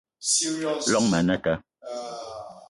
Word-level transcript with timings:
Llong 0.89 1.07
ma 1.09 1.19
anata 1.21 1.53